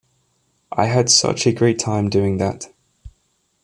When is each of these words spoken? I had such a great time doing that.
I 0.71 0.85
had 0.87 1.11
such 1.11 1.45
a 1.45 1.51
great 1.53 1.77
time 1.77 2.09
doing 2.09 2.37
that. 2.37 2.69